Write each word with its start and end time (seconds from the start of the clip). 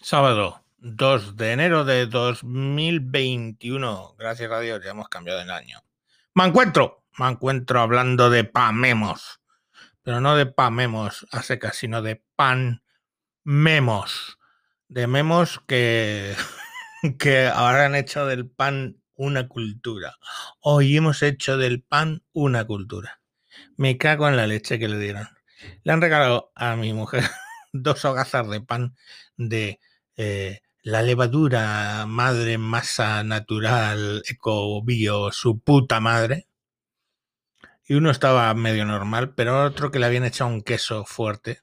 Sábado 0.00 0.64
2 0.78 1.36
de 1.36 1.52
enero 1.52 1.84
de 1.84 2.06
2021. 2.06 4.14
Gracias 4.16 4.52
a 4.52 4.60
Dios, 4.60 4.80
ya 4.82 4.92
hemos 4.92 5.08
cambiado 5.08 5.40
el 5.40 5.50
año. 5.50 5.80
Me 6.34 6.44
encuentro, 6.44 7.04
me 7.18 7.26
encuentro 7.26 7.80
hablando 7.80 8.30
de 8.30 8.44
pamemos, 8.44 9.40
pero 10.02 10.20
no 10.20 10.36
de 10.36 10.46
pamemos 10.46 11.26
a 11.32 11.42
secas, 11.42 11.74
sino 11.74 12.00
de 12.00 12.22
pan 12.36 12.84
memos. 13.42 14.38
De 14.86 15.08
memos 15.08 15.60
que, 15.66 16.36
que 17.18 17.48
ahora 17.48 17.86
han 17.86 17.96
hecho 17.96 18.24
del 18.24 18.48
pan 18.48 19.02
una 19.14 19.48
cultura. 19.48 20.14
Hoy 20.60 20.96
hemos 20.96 21.24
hecho 21.24 21.58
del 21.58 21.82
pan 21.82 22.22
una 22.32 22.64
cultura. 22.64 23.20
Me 23.76 23.98
cago 23.98 24.28
en 24.28 24.36
la 24.36 24.46
leche 24.46 24.78
que 24.78 24.86
le 24.86 25.00
dieron. 25.00 25.28
Le 25.82 25.92
han 25.92 26.00
regalado 26.00 26.52
a 26.54 26.76
mi 26.76 26.92
mujer 26.92 27.24
dos 27.72 28.04
hogazas 28.04 28.48
de 28.48 28.60
pan 28.60 28.94
de 29.36 29.80
eh, 30.18 30.62
la 30.82 31.02
levadura 31.02 32.04
madre 32.06 32.58
masa 32.58 33.22
natural 33.22 34.22
eco 34.28 34.82
bio 34.82 35.30
su 35.32 35.60
puta 35.60 36.00
madre. 36.00 36.48
Y 37.86 37.94
uno 37.94 38.10
estaba 38.10 38.52
medio 38.54 38.84
normal 38.84 39.34
pero 39.34 39.64
otro 39.64 39.90
que 39.90 39.98
le 40.00 40.06
habían 40.06 40.24
echado 40.24 40.50
un 40.50 40.62
queso 40.62 41.04
fuerte. 41.04 41.62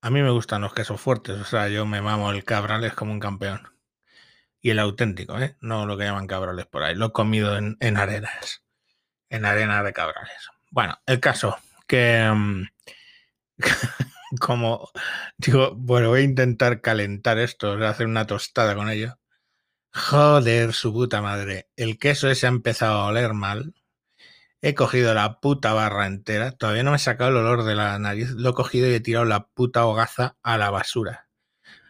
A 0.00 0.10
mí 0.10 0.22
me 0.22 0.30
gustan 0.30 0.62
los 0.62 0.72
quesos 0.72 1.00
fuertes 1.00 1.38
o 1.38 1.44
sea 1.44 1.68
yo 1.68 1.84
me 1.84 2.00
mamo 2.00 2.30
el 2.30 2.44
cabrales 2.44 2.94
como 2.94 3.12
un 3.12 3.20
campeón. 3.20 3.68
Y 4.62 4.70
el 4.70 4.78
auténtico 4.78 5.38
¿eh? 5.38 5.56
no 5.60 5.84
lo 5.84 5.98
que 5.98 6.04
llaman 6.04 6.26
cabrales 6.26 6.66
por 6.66 6.82
ahí 6.84 6.94
lo 6.94 7.06
he 7.06 7.12
comido 7.12 7.56
en, 7.58 7.76
en 7.80 7.98
arenas 7.98 8.64
en 9.28 9.44
arena 9.44 9.82
de 9.82 9.92
cabrales. 9.92 10.48
Bueno 10.70 10.98
el 11.06 11.20
caso 11.20 11.58
que 11.86 12.30
mm, 12.34 12.62
como 14.40 14.90
digo, 15.38 15.74
bueno, 15.76 16.08
voy 16.10 16.20
a 16.20 16.24
intentar 16.24 16.80
calentar 16.80 17.38
esto, 17.38 17.72
hacer 17.86 18.06
una 18.06 18.26
tostada 18.26 18.74
con 18.74 18.90
ello. 18.90 19.18
Joder, 19.92 20.72
su 20.74 20.92
puta 20.92 21.22
madre. 21.22 21.68
El 21.76 21.98
queso 21.98 22.28
ese 22.30 22.46
ha 22.46 22.50
empezado 22.50 22.98
a 23.00 23.06
oler 23.06 23.32
mal. 23.34 23.74
He 24.60 24.74
cogido 24.74 25.14
la 25.14 25.40
puta 25.40 25.72
barra 25.74 26.06
entera. 26.06 26.52
Todavía 26.52 26.82
no 26.82 26.90
me 26.90 26.96
he 26.96 27.00
sacado 27.00 27.30
el 27.30 27.36
olor 27.38 27.64
de 27.64 27.74
la 27.76 27.98
nariz. 27.98 28.30
Lo 28.32 28.50
he 28.50 28.54
cogido 28.54 28.88
y 28.88 28.94
he 28.94 29.00
tirado 29.00 29.24
la 29.24 29.48
puta 29.48 29.86
hogaza 29.86 30.36
a 30.42 30.58
la 30.58 30.70
basura. 30.70 31.28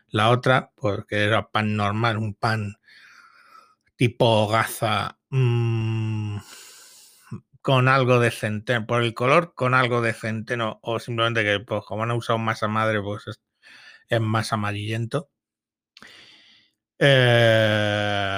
La 0.09 0.31
otra, 0.31 0.73
porque 0.77 1.25
era 1.25 1.50
pan 1.50 1.77
normal, 1.77 2.19
un 2.19 2.34
pan 2.34 2.77
tipo 3.97 4.27
hogaza. 4.27 5.19
Mmm, 5.31 6.39
con 7.67 7.89
algo 7.89 8.20
de 8.20 8.31
centeno, 8.31 8.86
por 8.86 9.03
el 9.03 9.12
color 9.12 9.53
con 9.56 9.75
algo 9.75 10.00
de 10.00 10.12
centeno, 10.12 10.78
o 10.83 11.00
simplemente 11.00 11.42
que 11.42 11.59
pues, 11.59 11.83
como 11.84 12.05
han 12.05 12.12
usado 12.12 12.39
masa 12.39 12.69
madre, 12.69 13.03
pues 13.03 13.27
es, 13.27 13.41
es 14.09 14.20
más 14.20 14.53
amarillento. 14.53 15.31
Eh, 17.00 18.37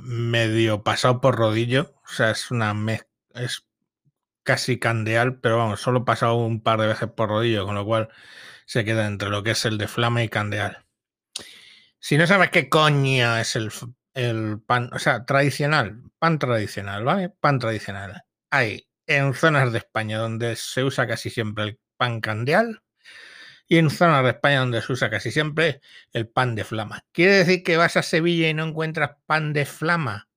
medio 0.00 0.82
pasado 0.82 1.20
por 1.20 1.36
rodillo, 1.36 1.94
o 2.04 2.08
sea, 2.08 2.32
es 2.32 2.50
una 2.50 2.74
mezcla, 2.74 3.08
es 3.34 3.64
casi 4.42 4.80
candeal, 4.80 5.38
pero 5.40 5.58
vamos, 5.58 5.80
solo 5.80 6.04
pasado 6.04 6.34
un 6.34 6.60
par 6.60 6.80
de 6.80 6.88
veces 6.88 7.08
por 7.10 7.28
rodillo, 7.28 7.64
con 7.64 7.76
lo 7.76 7.84
cual 7.84 8.08
se 8.66 8.84
queda 8.84 9.06
entre 9.06 9.30
lo 9.30 9.44
que 9.44 9.52
es 9.52 9.64
el 9.66 9.78
de 9.78 9.86
flama 9.86 10.24
y 10.24 10.28
candeal. 10.28 10.84
Si 12.00 12.18
no 12.18 12.26
sabes 12.26 12.50
qué 12.50 12.68
coño 12.68 13.36
es 13.36 13.54
el, 13.54 13.70
el 14.14 14.60
pan, 14.66 14.90
o 14.92 14.98
sea, 14.98 15.24
tradicional, 15.24 16.02
pan 16.18 16.40
tradicional, 16.40 17.04
¿vale? 17.04 17.28
Pan 17.30 17.60
tradicional 17.60 18.24
hay 18.50 18.88
en 19.06 19.34
zonas 19.34 19.72
de 19.72 19.78
España 19.78 20.18
donde 20.18 20.56
se 20.56 20.84
usa 20.84 21.06
casi 21.06 21.30
siempre 21.30 21.64
el 21.64 21.78
pan 21.96 22.20
candeal 22.20 22.82
y 23.66 23.78
en 23.78 23.90
zonas 23.90 24.24
de 24.24 24.30
España 24.30 24.60
donde 24.60 24.82
se 24.82 24.92
usa 24.92 25.10
casi 25.10 25.30
siempre 25.30 25.80
el 26.12 26.28
pan 26.28 26.54
de 26.54 26.64
flama. 26.64 27.04
¿Quiere 27.12 27.34
decir 27.34 27.62
que 27.62 27.76
vas 27.76 27.96
a 27.96 28.02
Sevilla 28.02 28.48
y 28.48 28.54
no 28.54 28.64
encuentras 28.64 29.16
pan 29.26 29.52
de 29.52 29.66
flama? 29.66 30.28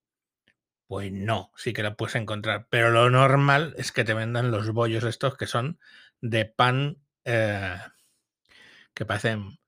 Pues 0.87 1.11
no, 1.11 1.51
sí 1.55 1.71
que 1.71 1.83
la 1.83 1.95
puedes 1.95 2.15
encontrar, 2.15 2.67
pero 2.69 2.91
lo 2.91 3.09
normal 3.09 3.73
es 3.77 3.93
que 3.93 4.03
te 4.03 4.13
vendan 4.13 4.51
los 4.51 4.71
bollos 4.71 5.05
estos 5.05 5.37
que 5.37 5.47
son 5.47 5.79
de 6.19 6.45
pan 6.45 6.97
eh, 7.23 7.77
que 8.93 9.05
parecen 9.05 9.59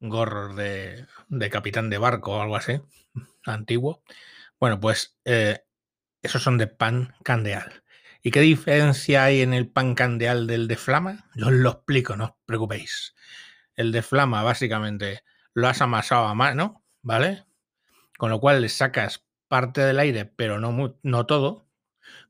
gorros 0.00 0.56
de, 0.56 1.06
capitán 1.50 1.90
de 1.90 1.98
barco 1.98 2.36
o 2.36 2.42
algo 2.42 2.56
así, 2.56 2.80
antiguo. 3.44 4.02
Bueno, 4.58 4.80
pues 4.80 5.16
eh, 5.24 5.64
esos 6.28 6.42
son 6.42 6.58
de 6.58 6.66
pan 6.66 7.14
candeal. 7.22 7.82
¿Y 8.22 8.30
qué 8.30 8.40
diferencia 8.40 9.24
hay 9.24 9.40
en 9.40 9.54
el 9.54 9.68
pan 9.68 9.94
candeal 9.94 10.46
del 10.46 10.68
de 10.68 10.76
flama? 10.76 11.28
Yo 11.34 11.46
os 11.46 11.52
lo 11.52 11.70
explico, 11.70 12.16
no 12.16 12.24
os 12.24 12.32
preocupéis. 12.46 13.14
El 13.76 13.92
de 13.92 14.02
flama, 14.02 14.42
básicamente, 14.42 15.22
lo 15.54 15.68
has 15.68 15.80
amasado 15.80 16.26
a 16.26 16.34
mano, 16.34 16.84
¿vale? 17.02 17.44
Con 18.18 18.30
lo 18.30 18.40
cual 18.40 18.60
le 18.60 18.68
sacas 18.68 19.24
parte 19.48 19.80
del 19.80 19.98
aire, 19.98 20.26
pero 20.26 20.58
no, 20.58 20.98
no 21.02 21.26
todo. 21.26 21.66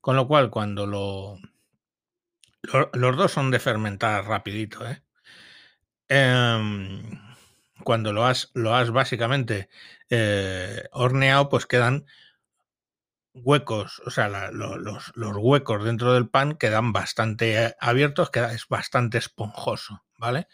Con 0.00 0.16
lo 0.16 0.28
cual, 0.28 0.50
cuando 0.50 0.86
lo, 0.86 1.38
lo 2.62 2.90
Los 2.92 3.16
dos 3.16 3.32
son 3.32 3.50
de 3.50 3.58
fermentar 3.58 4.24
rapidito, 4.26 4.88
¿eh? 4.88 5.02
eh 6.08 7.02
cuando 7.84 8.12
lo 8.12 8.26
has, 8.26 8.50
lo 8.54 8.74
has 8.74 8.90
básicamente 8.90 9.68
eh, 10.10 10.84
horneado, 10.92 11.48
pues 11.48 11.66
quedan 11.66 12.06
huecos, 13.42 14.00
o 14.04 14.10
sea, 14.10 14.28
los, 14.50 15.12
los, 15.14 15.36
huecos 15.36 15.84
dentro 15.84 16.14
del 16.14 16.28
pan 16.28 16.56
quedan 16.56 16.92
bastante 16.92 17.64
eh, 17.64 17.74
abiertos, 17.80 18.30
queda, 18.30 18.52
es 18.52 18.66
bastante 18.68 19.18
esponjoso, 19.18 20.04
¿vale? 20.18 20.48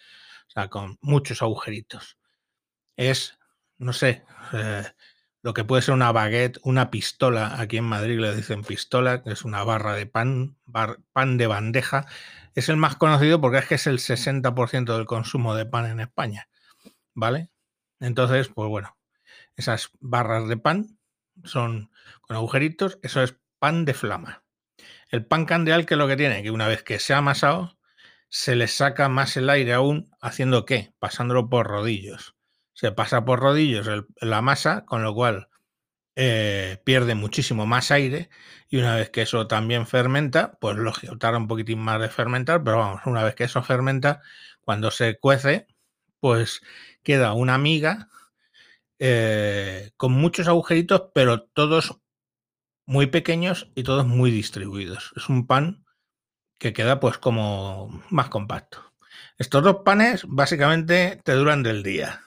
O 0.49 0.51
sea, 0.51 0.69
con 0.69 0.99
muchos 1.01 1.43
agujeritos. 1.43 2.19
Es, 2.97 3.39
no 3.79 3.93
sé, 3.93 4.25
eh, 4.53 4.85
lo 5.43 5.53
que 5.53 5.65
puede 5.65 5.83
ser 5.83 5.95
una 5.95 6.13
baguette, 6.13 6.59
una 6.63 6.91
pistola, 6.91 7.61
aquí 7.61 7.77
en 7.77 7.85
Madrid 7.85 8.19
le 8.19 8.35
dicen 8.35 8.63
pistola, 8.63 9.23
que 9.23 9.33
es 9.33 9.45
una 9.45 9.63
barra 9.63 9.95
de 9.95 10.07
pan, 10.07 10.57
bar, 10.65 11.01
pan 11.13 11.37
de 11.37 11.47
bandeja. 11.47 12.07
Es 12.55 12.69
el 12.69 12.77
más 12.77 12.97
conocido 12.97 13.41
porque 13.41 13.59
es 13.59 13.67
que 13.67 13.75
es 13.75 13.87
el 13.87 13.99
60% 13.99 14.97
del 14.97 15.07
consumo 15.07 15.55
de 15.55 15.67
pan 15.67 15.87
en 15.87 16.01
España, 16.01 16.49
¿vale? 17.13 17.51
Entonces, 18.01 18.49
pues 18.49 18.69
bueno, 18.69 18.97
esas 19.57 19.91
barras 20.01 20.49
de 20.49 20.57
pan 20.57 20.99
son 21.43 21.91
con 22.23 22.37
agujeritos, 22.37 22.99
eso 23.03 23.23
es 23.23 23.37
pan 23.59 23.85
de 23.85 23.95
flama. 23.95 24.45
El 25.11 25.27
pan 25.27 25.47
candeal, 25.47 25.87
que 25.87 25.95
es 25.95 25.99
lo 25.99 26.09
que 26.09 26.17
tiene? 26.17 26.43
Que 26.43 26.51
una 26.51 26.69
vez 26.69 26.83
que 26.83 26.99
se 26.99 27.15
ha 27.15 27.19
amasado, 27.19 27.79
se 28.29 28.57
le 28.57 28.69
saca 28.69 29.09
más 29.09 29.37
el 29.37 29.51
aire 29.51 29.75
aún, 29.75 30.11
haciendo 30.21 30.65
qué? 30.65 30.93
Pasándolo 30.99 31.49
por 31.49 31.67
rodillos. 31.67 32.35
Se 32.73 32.93
pasa 32.93 33.25
por 33.25 33.41
rodillos 33.41 33.89
la 34.21 34.43
masa, 34.43 34.85
con 34.87 35.03
lo 35.03 35.15
cual 35.15 35.49
eh, 36.17 36.81
pierde 36.85 37.15
muchísimo 37.15 37.67
más 37.67 37.91
aire 37.91 38.31
y 38.69 38.77
una 38.77 38.95
vez 38.97 39.11
que 39.11 39.23
eso 39.23 39.49
también 39.49 39.87
fermenta, 39.87 40.59
pues 40.61 40.77
lógico, 40.77 41.19
tarda 41.19 41.39
un 41.39 41.49
poquitín 41.49 41.81
más 41.81 42.01
de 42.01 42.09
fermentar, 42.09 42.63
pero 42.63 42.79
vamos, 42.79 43.03
una 43.07 43.25
vez 43.25 43.35
que 43.35 43.45
eso 43.45 43.63
fermenta, 43.63 44.23
cuando 44.61 44.91
se 44.91 45.19
cuece, 45.19 45.67
pues 46.21 46.61
queda 47.03 47.33
una 47.35 47.59
miga 47.59 48.09
eh, 49.07 49.91
con 49.99 50.13
muchos 50.13 50.49
agujeritos, 50.49 51.11
pero 51.13 51.43
todos 51.43 52.01
muy 52.87 53.07
pequeños 53.07 53.71
y 53.75 53.83
todos 53.83 54.07
muy 54.07 54.31
distribuidos. 54.31 55.13
Es 55.15 55.29
un 55.29 55.47
pan 55.47 55.85
que 56.59 56.73
queda 56.73 57.01
pues 57.01 57.19
como 57.19 58.03
más 58.09 58.31
compacto. 58.31 58.95
Estos 59.37 59.63
dos 59.63 59.83
panes 59.85 60.23
básicamente 60.27 61.21
te 61.23 61.33
duran 61.33 61.63
del 61.63 61.83
día 61.83 62.23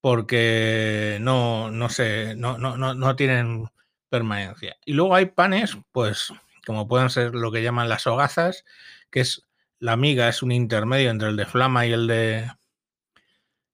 porque 0.00 1.18
no, 1.20 1.70
no, 1.70 1.88
no, 2.36 2.56
no, 2.78 2.94
no 2.94 3.16
tienen 3.16 3.68
permanencia. 4.08 4.78
Y 4.86 4.94
luego 4.94 5.14
hay 5.14 5.26
panes, 5.26 5.76
pues 5.92 6.32
como 6.64 6.88
pueden 6.88 7.10
ser 7.10 7.34
lo 7.34 7.52
que 7.52 7.62
llaman 7.62 7.90
las 7.90 8.06
hogazas, 8.06 8.64
que 9.10 9.20
es 9.20 9.46
la 9.78 9.98
miga, 9.98 10.30
es 10.30 10.42
un 10.42 10.52
intermedio 10.52 11.10
entre 11.10 11.28
el 11.28 11.36
de 11.36 11.44
flama 11.44 11.84
y 11.84 11.92
el 11.92 12.06
de 12.06 12.50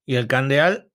y 0.05 0.15
el 0.15 0.27
candeal, 0.27 0.88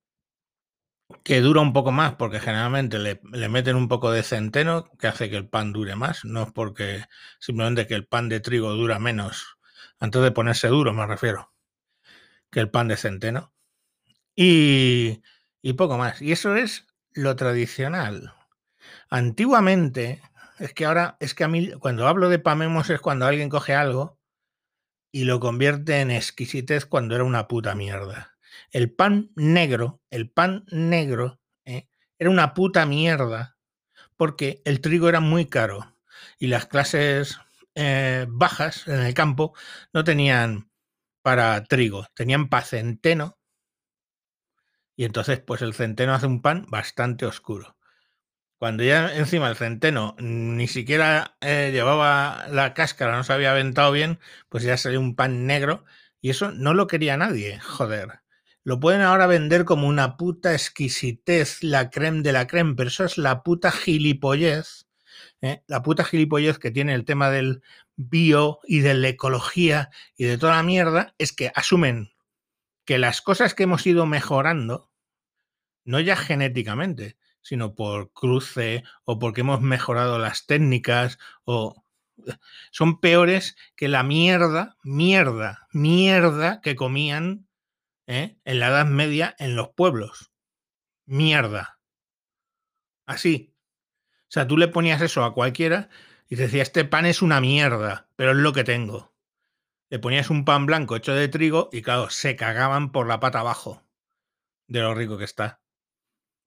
que 1.23 1.41
dura 1.41 1.61
un 1.61 1.73
poco 1.73 1.93
más 1.93 2.15
porque 2.15 2.41
generalmente 2.41 2.99
le, 2.99 3.21
meten 3.49 3.77
un 3.77 3.89
poco 3.89 4.11
de 4.11 4.23
centeno 4.23 4.85
que 4.99 5.06
hace 5.06 5.31
que 5.31 5.37
el 5.37 5.49
pan 5.49 5.73
dure 5.73 5.97
más, 5.97 6.25
no 6.25 6.43
es 6.45 6.53
porque 6.53 7.05
simplemente 7.39 7.87
que 7.87 7.95
el 7.95 8.06
pan 8.06 8.29
de 8.29 8.41
trigo 8.41 8.73
dura 8.73 8.99
menos, 8.99 9.59
antes 9.99 10.23
de 10.23 10.31
ponerse 10.33 10.69
duro 10.69 10.93
me 10.93 11.06
refiero, 11.06 11.53
que 12.51 12.61
el 12.61 12.71
pan 12.71 12.89
de 12.89 12.97
centeno. 12.97 13.53
Y, 14.37 15.23
y 15.62 15.75
poco 15.75 15.97
más. 15.97 16.21
Y 16.21 16.33
eso 16.33 16.56
es 16.56 16.87
lo 17.12 17.37
tradicional. 17.37 18.35
Antiguamente, 19.11 20.21
es 20.59 20.73
que 20.75 20.87
ahora, 20.87 21.17
es 21.21 21.35
que 21.35 21.45
a 21.45 21.49
mí, 21.49 21.73
cuando 21.73 22.09
hablo 22.09 22.29
de 22.29 22.39
pamemos 22.39 22.91
es 22.91 23.00
cuando 23.00 23.27
alguien 23.27 23.49
coge 23.49 23.75
algo 23.75 24.19
y 25.12 25.25
lo 25.25 25.41
convierte 25.41 26.00
en 26.00 26.11
exquisitez 26.11 26.87
cuando 26.87 27.15
era 27.15 27.25
una 27.25 27.47
puta 27.49 27.75
mierda. 27.75 28.34
El 28.71 28.93
pan 28.93 29.31
negro, 29.37 30.03
el 30.11 30.31
pan 30.31 30.65
negro, 30.71 31.41
¿eh? 31.65 31.89
era 32.19 32.31
una 32.31 32.55
puta 32.55 32.87
mierda 32.87 33.56
porque 34.17 34.62
el 34.65 34.81
trigo 34.81 35.09
era 35.09 35.21
muy 35.21 35.47
caro 35.47 35.97
y 36.39 36.49
las 36.49 36.67
clases 36.67 37.39
eh, 37.75 38.27
bajas 38.29 38.87
en 38.89 39.01
el 39.01 39.15
campo 39.15 39.55
no 39.93 40.05
tenían 40.05 40.71
para 41.23 41.65
trigo, 41.65 42.06
tenían 42.15 42.49
para 42.49 42.67
centeno 42.67 43.39
Y 44.97 45.05
entonces, 45.05 45.41
pues 45.41 45.62
el 45.62 45.75
centeno 45.75 46.15
hace 46.15 46.27
un 46.27 46.43
pan 46.43 46.67
bastante 46.69 47.27
oscuro. 47.27 47.77
Cuando 48.59 48.85
ya 48.85 49.15
encima 49.17 49.50
el 49.50 49.57
centeno 49.57 50.17
ni 50.21 50.69
siquiera 50.69 51.37
eh, 51.41 51.71
llevaba 51.73 52.49
la 52.50 52.75
cáscara, 52.75 53.17
no 53.17 53.25
se 53.25 53.33
había 53.35 53.53
aventado 53.53 53.93
bien, 53.93 54.21
pues 54.50 54.65
ya 54.65 54.77
salió 54.79 55.00
un 55.00 55.17
pan 55.17 55.47
negro. 55.47 55.85
Y 56.21 56.31
eso 56.31 56.53
no 56.53 56.75
lo 56.75 56.87
quería 56.89 57.17
nadie, 57.19 57.61
joder. 57.61 58.24
Lo 58.64 58.81
pueden 58.81 59.02
ahora 59.02 59.26
vender 59.26 59.66
como 59.66 59.87
una 59.87 60.16
puta 60.16 60.55
exquisitez, 60.55 61.62
la 61.62 61.90
creme 61.90 62.22
de 62.22 62.32
la 62.32 62.46
creme, 62.46 62.75
pero 62.75 62.88
eso 62.88 63.05
es 63.05 63.19
la 63.19 63.43
puta 63.43 63.70
gilipollez. 63.70 64.87
¿eh? 65.43 65.62
La 65.66 65.82
puta 65.82 66.02
gilipollez 66.02 66.58
que 66.58 66.70
tiene 66.70 66.94
el 66.94 67.05
tema 67.05 67.31
del 67.31 67.62
bio 67.96 68.61
y 68.64 68.81
de 68.81 68.94
la 68.94 69.08
ecología 69.08 69.90
y 70.16 70.25
de 70.25 70.38
toda 70.38 70.56
la 70.56 70.62
mierda 70.62 71.14
es 71.19 71.32
que 71.32 71.52
asumen 71.55 72.14
que 72.87 72.99
las 72.99 73.20
cosas 73.20 73.55
que 73.55 73.64
hemos 73.64 73.87
ido 73.87 74.06
mejorando, 74.06 74.90
no 75.84 76.00
ya 76.00 76.16
genéticamente, 76.16 77.19
sino 77.43 77.75
por 77.75 78.12
cruce 78.12 78.82
o 79.05 79.19
porque 79.19 79.43
hemos 79.43 79.61
mejorado 79.61 80.19
las 80.19 80.46
técnicas 80.46 81.19
o 81.44 81.84
son 82.70 83.00
peores 83.00 83.56
que 83.76 83.88
la 83.88 84.02
mierda, 84.02 84.78
mierda, 84.82 85.69
mierda 85.70 86.62
que 86.62 86.76
comían 86.76 87.46
¿eh? 88.06 88.39
en 88.45 88.61
la 88.61 88.69
Edad 88.69 88.87
Media 88.87 89.35
en 89.39 89.56
los 89.56 89.71
pueblos. 89.71 90.33
Mierda. 91.06 91.79
Así. 93.06 93.55
O 94.23 94.35
sea, 94.35 94.47
tú 94.47 94.56
le 94.56 94.69
ponías 94.69 95.01
eso 95.03 95.25
a 95.25 95.35
cualquiera 95.35 95.89
y 96.29 96.37
te 96.37 96.43
decía, 96.43 96.62
este 96.62 96.85
pan 96.85 97.06
es 97.06 97.23
una 97.23 97.41
mierda, 97.41 98.09
pero 98.17 98.33
es 98.33 98.39
lo 98.39 98.53
que 98.53 98.65
tengo. 98.65 99.15
Le 99.91 99.99
ponías 99.99 100.31
un 100.31 100.45
pan 100.45 100.67
blanco 100.67 100.97
hecho 100.97 101.15
de 101.15 101.29
trigo 101.29 101.69
y 101.73 101.83
claro, 101.83 102.11
se 102.11 102.37
cagaban 102.37 102.91
por 102.91 103.06
la 103.06 103.21
pata 103.21 103.41
abajo 103.41 103.83
de 104.67 104.81
lo 104.81 104.95
rico 104.95 105.19
que 105.19 105.25
está. 105.25 105.61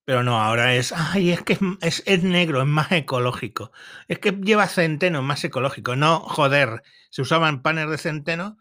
Pero 0.06 0.24
no, 0.24 0.42
ahora 0.42 0.74
es, 0.74 0.94
ay, 0.94 1.32
es 1.32 1.44
que 1.44 1.58
es, 1.82 2.02
es, 2.06 2.24
negro, 2.24 2.62
es 2.62 2.68
más 2.68 2.92
ecológico. 2.92 3.72
Es 4.08 4.20
que 4.20 4.32
lleva 4.32 4.68
centeno, 4.68 5.20
es 5.20 5.26
más 5.26 5.44
ecológico. 5.44 5.96
No, 5.96 6.22
joder, 6.22 6.82
se 7.10 7.22
usaban 7.22 7.62
panes 7.62 7.90
de 7.90 7.98
centeno 7.98 8.58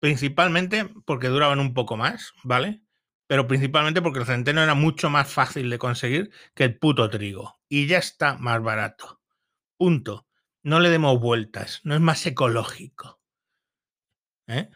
principalmente 0.00 0.88
porque 1.04 1.28
duraban 1.28 1.60
un 1.60 1.74
poco 1.74 1.96
más, 1.96 2.32
¿vale? 2.44 2.82
Pero 3.26 3.46
principalmente 3.46 4.02
porque 4.02 4.20
el 4.20 4.26
centeno 4.26 4.62
era 4.62 4.74
mucho 4.74 5.10
más 5.10 5.28
fácil 5.28 5.70
de 5.70 5.78
conseguir 5.78 6.30
que 6.54 6.64
el 6.64 6.78
puto 6.78 7.10
trigo. 7.10 7.58
Y 7.68 7.86
ya 7.86 7.98
está 7.98 8.36
más 8.38 8.62
barato. 8.62 9.20
Punto. 9.76 10.26
No 10.62 10.80
le 10.80 10.90
demos 10.90 11.20
vueltas, 11.20 11.80
no 11.84 11.94
es 11.94 12.00
más 12.00 12.24
ecológico. 12.26 13.20
¿Eh? 14.48 14.68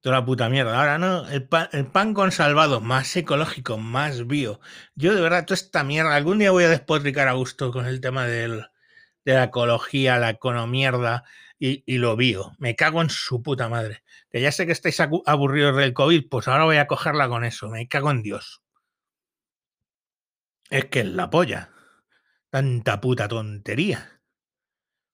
Toda 0.00 0.20
la 0.20 0.24
puta 0.24 0.48
mierda. 0.48 0.78
Ahora 0.78 0.98
no, 0.98 1.28
el 1.28 1.46
pan, 1.48 2.14
con 2.14 2.32
salvado, 2.32 2.80
más 2.80 3.16
ecológico, 3.16 3.76
más 3.76 4.26
bio. 4.26 4.60
Yo 4.94 5.14
de 5.14 5.20
verdad, 5.20 5.44
toda 5.44 5.56
esta 5.56 5.84
mierda, 5.84 6.14
algún 6.14 6.38
día 6.38 6.52
voy 6.52 6.64
a 6.64 6.68
despotricar 6.68 7.28
a 7.28 7.32
gusto 7.32 7.72
con 7.72 7.86
el 7.86 8.00
tema 8.00 8.26
del, 8.26 8.66
de 9.24 9.34
la 9.34 9.44
ecología, 9.44 10.18
la 10.18 10.30
economierda 10.30 11.24
y, 11.58 11.98
lo 11.98 12.16
bio. 12.16 12.52
Me 12.58 12.76
cago 12.76 13.00
en 13.02 13.10
su 13.10 13.42
puta 13.42 13.68
madre. 13.68 14.02
Que 14.30 14.40
ya 14.40 14.52
sé 14.52 14.66
que 14.66 14.72
estáis 14.72 15.00
aburridos 15.00 15.76
del 15.76 15.94
COVID, 15.94 16.28
pues 16.28 16.48
ahora 16.48 16.64
voy 16.64 16.76
a 16.76 16.86
cogerla 16.86 17.28
con 17.28 17.44
eso. 17.44 17.68
Me 17.68 17.88
cago 17.88 18.10
en 18.10 18.22
Dios. 18.22 18.62
Es 20.70 20.86
que 20.86 21.00
es 21.00 21.06
la 21.06 21.30
polla. 21.30 21.70
Tanta 22.50 23.00
puta 23.00 23.28
tontería 23.28 24.16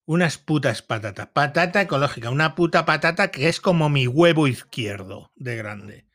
unas 0.04 0.38
putas 0.38 0.82
patatas. 0.82 1.28
Patata 1.28 1.80
ecológica, 1.80 2.30
una 2.30 2.54
puta 2.54 2.84
patata 2.84 3.30
que 3.30 3.48
es 3.48 3.60
como 3.60 3.88
mi 3.88 4.06
huevo 4.06 4.46
izquierdo 4.46 5.32
de 5.36 5.56
grande. 5.56 6.06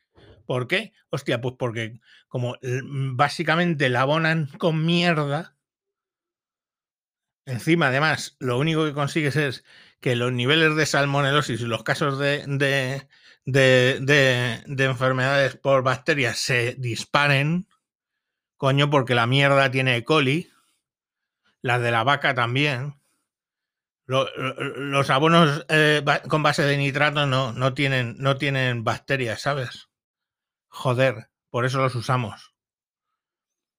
¿Por 0.45 0.67
qué? 0.67 0.93
Hostia, 1.09 1.41
pues 1.41 1.55
porque 1.57 1.99
como 2.27 2.57
básicamente 3.15 3.89
la 3.89 4.01
abonan 4.01 4.49
con 4.57 4.85
mierda, 4.85 5.56
encima 7.47 7.87
además 7.87 8.35
lo 8.39 8.59
único 8.59 8.85
que 8.85 8.93
consigues 8.93 9.35
es 9.35 9.63
que 9.99 10.15
los 10.15 10.31
niveles 10.31 10.75
de 10.75 10.85
salmonelosis 10.85 11.61
y 11.61 11.65
los 11.65 11.83
casos 11.83 12.19
de, 12.19 12.43
de, 12.45 13.07
de, 13.45 14.63
de 14.65 14.83
enfermedades 14.85 15.55
por 15.55 15.81
bacterias 15.81 16.37
se 16.37 16.75
disparen, 16.75 17.67
coño, 18.57 18.89
porque 18.89 19.15
la 19.15 19.25
mierda 19.25 19.71
tiene 19.71 19.95
E. 19.97 20.03
coli, 20.03 20.51
las 21.61 21.81
de 21.81 21.91
la 21.91 22.03
vaca 22.03 22.35
también, 22.35 23.01
los 24.05 25.09
abonos 25.09 25.65
eh, 25.67 26.03
con 26.29 26.43
base 26.43 26.63
de 26.63 26.77
nitrato 26.77 27.25
no, 27.25 27.51
no, 27.51 27.73
tienen, 27.73 28.15
no 28.19 28.37
tienen 28.37 28.83
bacterias, 28.83 29.41
¿sabes? 29.41 29.89
Joder, 30.69 31.29
por 31.49 31.65
eso 31.65 31.79
los 31.79 31.95
usamos. 31.95 32.55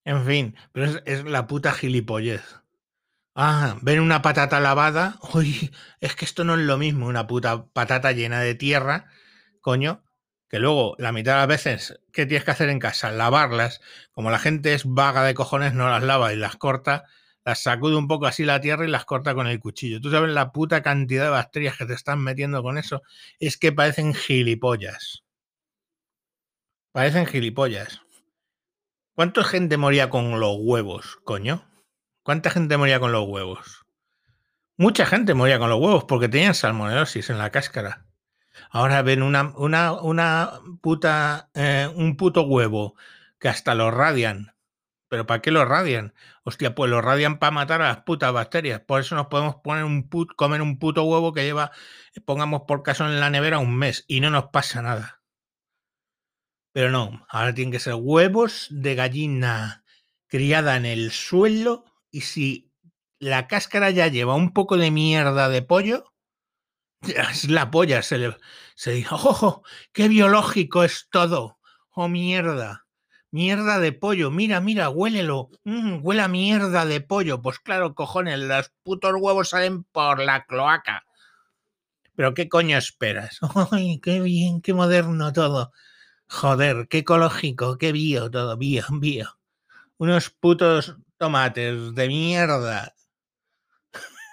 En 0.05 0.25
fin, 0.27 0.57
pero 0.73 0.87
es, 0.87 1.03
es 1.07 1.25
la 1.25 1.47
puta 1.47 1.73
gilipollez. 1.73 2.43
Ah, 3.41 3.79
ven 3.83 4.01
una 4.01 4.21
patata 4.21 4.59
lavada. 4.59 5.17
Uy, 5.33 5.71
es 6.01 6.17
que 6.17 6.25
esto 6.25 6.43
no 6.43 6.55
es 6.55 6.61
lo 6.61 6.77
mismo, 6.77 7.07
una 7.07 7.29
puta 7.29 7.67
patata 7.73 8.11
llena 8.11 8.41
de 8.41 8.57
tierra, 8.57 9.07
coño, 9.61 10.03
que 10.49 10.59
luego 10.59 10.97
la 10.99 11.13
mitad 11.13 11.35
de 11.35 11.39
las 11.39 11.47
veces, 11.47 12.01
¿qué 12.13 12.27
tienes 12.27 12.45
que 12.45 12.51
hacer 12.51 12.69
en 12.69 12.81
casa? 12.81 13.13
Lavarlas. 13.13 13.81
Como 14.11 14.33
la 14.33 14.41
gente 14.41 14.75
es 14.75 14.85
vaga 14.87 15.23
de 15.23 15.35
cojones, 15.35 15.73
no 15.73 15.89
las 15.89 16.03
lava 16.03 16.33
y 16.33 16.37
las 16.37 16.57
corta 16.57 17.05
las 17.45 17.63
sacude 17.63 17.97
un 17.97 18.09
poco 18.09 18.27
así 18.27 18.45
la 18.45 18.61
tierra 18.61 18.85
y 18.85 18.91
las 18.91 19.05
corta 19.05 19.35
con 19.35 19.47
el 19.47 19.61
cuchillo. 19.61 20.01
Tú 20.01 20.11
sabes 20.11 20.31
la 20.33 20.51
puta 20.53 20.83
cantidad 20.83 21.25
de 21.25 21.31
bacterias 21.31 21.79
que 21.79 21.87
te 21.87 21.95
están 21.95 22.21
metiendo 22.21 22.63
con 22.63 22.77
eso. 22.77 23.03
Es 23.39 23.57
que 23.57 23.73
parecen 23.73 24.15
gilipollas. 24.15 25.23
Parecen 26.93 27.27
gilipollas. 27.27 28.03
¿Cuánta 29.15 29.45
gente 29.45 29.77
moría 29.77 30.11
con 30.11 30.41
los 30.41 30.57
huevos, 30.59 31.19
coño? 31.25 31.65
¿Cuánta 32.29 32.51
gente 32.51 32.77
moría 32.77 33.01
con 33.01 33.11
los 33.11 33.27
huevos? 33.27 33.87
Mucha 34.77 35.07
gente 35.07 35.33
moría 35.33 35.59
con 35.59 35.71
los 35.71 35.81
huevos 35.81 36.05
porque 36.05 36.29
tenían 36.29 36.55
salmonelosis 36.55 37.31
en 37.31 37.39
la 37.39 37.49
cáscara. 37.49 38.05
Ahora 38.69 39.01
ven 39.01 39.23
una, 39.23 39.55
una, 39.57 39.95
una 39.95 40.61
puta, 40.83 41.49
eh, 41.55 41.91
un 41.95 42.19
puto 42.19 42.43
huevo 42.43 42.97
que 43.39 43.49
hasta 43.49 43.75
lo 43.75 43.91
radian 43.91 44.55
¿Pero 45.09 45.27
para 45.27 45.41
qué 45.41 45.51
lo 45.51 45.65
radian? 45.65 46.13
Hostia, 46.43 46.75
pues 46.75 46.91
lo 46.91 47.01
radian 47.01 47.39
para 47.39 47.51
matar 47.51 47.81
a 47.81 47.89
las 47.89 48.03
putas 48.03 48.31
bacterias. 48.31 48.81
Por 48.81 49.01
eso 49.01 49.15
nos 49.15 49.29
podemos 49.29 49.57
poner 49.65 49.85
un 49.85 50.11
put, 50.11 50.35
comer 50.37 50.61
un 50.61 50.79
puto 50.79 51.05
huevo 51.05 51.33
que 51.33 51.45
lleva, 51.45 51.71
pongamos 52.27 52.65
por 52.69 52.83
caso 52.83 53.07
en 53.07 53.21
la 53.21 53.31
nevera 53.31 53.59
un 53.59 53.75
mes 53.75 54.05
y 54.07 54.21
no 54.21 54.29
nos 54.29 54.49
pasa 54.49 54.83
nada. 54.83 55.23
Pero 56.73 56.91
no, 56.91 57.25
ahora 57.31 57.55
tienen 57.55 57.73
que 57.73 57.81
ser 57.81 57.95
huevos 57.95 58.67
de 58.69 58.95
gallina 58.97 59.83
criada 60.27 60.77
en 60.77 60.85
el 60.85 61.11
suelo 61.11 61.87
y 62.11 62.23
si 62.23 62.71
la 63.19 63.47
cáscara 63.49 63.91
ya 63.91 64.09
lleva 64.09 64.35
un 64.35 64.53
poco 64.53 64.77
de 64.77 64.91
mierda 64.91 65.49
de 65.49 65.63
pollo, 65.63 66.13
es 67.03 67.49
la 67.49 67.71
polla, 67.71 68.03
se 68.03 68.19
le 68.19 68.37
se 68.75 68.93
dice, 68.93 69.09
¡oh, 69.13 69.63
qué 69.93 70.09
biológico 70.09 70.85
es 70.85 71.09
todo! 71.11 71.59
¡Oh, 71.91 72.09
mierda! 72.09 72.87
Mierda 73.31 73.79
de 73.79 73.93
pollo, 73.93 74.31
mira, 74.31 74.61
mira, 74.61 74.89
huélelo. 74.89 75.51
Mm, 75.65 75.99
huele 76.03 76.23
a 76.23 76.29
mierda 76.29 76.87
de 76.87 77.01
pollo. 77.01 77.43
Pues 77.43 77.59
claro, 77.59 77.95
cojones, 77.95 78.39
los 78.39 78.73
putos 78.83 79.13
huevos 79.19 79.51
salen 79.51 79.85
por 79.85 80.21
la 80.21 80.45
cloaca. 80.47 81.05
Pero 82.15 82.35
¿qué 82.35 82.49
coño 82.49 82.79
esperas? 82.79 83.39
¡Ay, 83.73 84.01
qué 84.01 84.21
bien, 84.21 84.61
qué 84.63 84.75
moderno 84.75 85.33
todo! 85.33 85.73
Joder, 86.29 86.89
qué 86.89 86.99
ecológico, 86.99 87.79
qué 87.79 87.93
bio 87.93 88.31
todo, 88.31 88.57
bio, 88.57 88.85
bio. 88.93 89.39
Unos 89.99 90.31
putos 90.31 90.97
tomates 91.19 91.95
de 91.95 92.09
mierda 92.09 92.95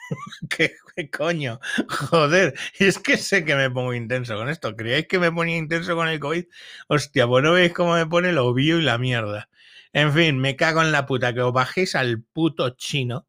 ¿Qué, 0.49 0.75
coño? 1.11 1.59
Joder, 1.89 2.53
es 2.79 2.99
que 2.99 3.17
sé 3.17 3.45
que 3.45 3.55
me 3.55 3.69
pongo 3.69 3.93
intenso 3.93 4.35
con 4.35 4.49
esto. 4.49 4.75
¿Creéis 4.75 5.07
que 5.07 5.19
me 5.19 5.31
ponía 5.31 5.57
intenso 5.57 5.95
con 5.95 6.07
el 6.07 6.19
COVID? 6.19 6.45
Hostia, 6.87 7.27
pues 7.27 7.43
no 7.43 7.53
veis 7.53 7.73
cómo 7.73 7.93
me 7.95 8.05
pone 8.05 8.31
lo 8.31 8.45
obvio 8.47 8.79
y 8.79 8.83
la 8.83 8.97
mierda. 8.97 9.49
En 9.93 10.13
fin, 10.13 10.39
me 10.39 10.55
cago 10.55 10.81
en 10.81 10.91
la 10.91 11.05
puta 11.05 11.33
que 11.33 11.41
os 11.41 11.53
bajéis 11.53 11.95
al 11.95 12.21
puto 12.21 12.71
chino, 12.71 13.27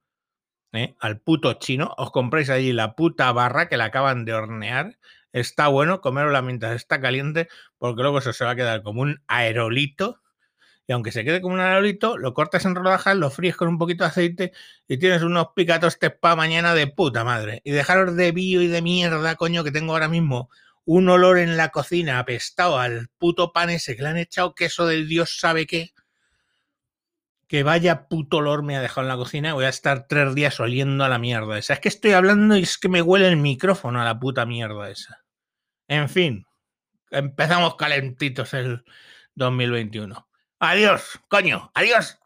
¿eh? 0.73 0.97
al 1.01 1.21
puto 1.21 1.55
chino, 1.55 1.95
os 1.99 2.11
compréis 2.11 2.51
allí 2.51 2.73
la 2.73 2.95
puta 2.97 3.33
barra 3.33 3.69
que 3.69 3.77
la 3.77 3.87
acaban 3.87 4.25
de 4.25 4.35
hornear. 4.35 4.99
Está 5.33 5.69
bueno 5.69 6.01
comerla 6.01 6.43
mientras 6.43 6.75
está 6.77 7.01
caliente, 7.01 7.49
porque 7.79 8.03
luego 8.03 8.19
eso 8.19 8.33
se 8.33 8.45
va 8.45 8.53
a 8.53 8.57
quedar 8.57 8.83
como 8.83 9.03
un 9.03 9.23
aerolito 9.29 10.23
y 10.87 10.93
aunque 10.93 11.11
se 11.11 11.25
quede 11.25 11.40
como 11.40 11.55
un 11.55 11.61
aerolito, 11.61 12.16
lo 12.16 12.33
cortas 12.33 12.64
en 12.64 12.76
rodajas, 12.76 13.16
lo 13.16 13.31
fríes 13.31 13.57
con 13.57 13.69
un 13.69 13.78
poquito 13.78 14.05
de 14.05 14.11
aceite 14.11 14.52
y 14.87 14.99
tienes 14.99 15.23
unos 15.23 15.49
picatos 15.55 15.99
para 16.21 16.37
mañana 16.37 16.75
de 16.75 16.87
puta 16.87 17.25
madre. 17.25 17.61
Y 17.64 17.73
dejaros 17.73 18.14
de 18.14 18.31
bio 18.31 18.62
y 18.62 18.69
de 18.69 18.83
mierda, 18.83 19.35
coño, 19.35 19.64
que 19.64 19.73
tengo 19.73 19.93
ahora 19.93 20.09
mismo 20.09 20.49
un 20.85 21.09
olor 21.09 21.38
en 21.38 21.57
la 21.57 21.71
cocina 21.71 22.21
apestado 22.21 22.78
al 22.78 23.09
puto 23.19 23.52
pan 23.52 23.71
ese 23.71 23.97
que 23.97 24.02
le 24.02 24.09
han 24.11 24.16
echado 24.16 24.55
queso 24.55 24.87
del 24.87 25.09
Dios 25.09 25.38
sabe 25.40 25.66
qué. 25.66 25.90
Que 27.49 27.64
vaya 27.64 28.09
puto 28.09 28.38
olor 28.38 28.62
me 28.62 28.76
ha 28.76 28.81
dejado 28.81 29.02
en 29.02 29.09
la 29.09 29.16
cocina. 29.16 29.55
Voy 29.55 29.64
a 29.64 29.69
estar 29.69 30.07
tres 30.07 30.35
días 30.37 30.61
oliendo 30.61 31.05
a 31.05 31.09
la 31.09 31.19
mierda 31.19 31.59
esa. 31.59 31.75
Es 31.75 31.81
que 31.81 31.88
estoy 31.88 32.12
hablando 32.12 32.57
y 32.57 32.62
es 32.62 32.78
que 32.78 32.88
me 32.88 33.02
huele 33.02 33.26
el 33.28 33.37
micrófono 33.37 34.00
a 34.00 34.05
la 34.05 34.19
puta 34.21 34.47
mierda 34.47 34.88
esa. 34.90 35.25
En 35.88 36.09
fin, 36.09 36.47
empezamos 37.11 37.75
calentitos 37.76 38.55
el 38.55 38.85
2021. 39.35 40.25
Adiós, 40.59 41.21
coño, 41.29 41.71
adiós. 41.75 42.19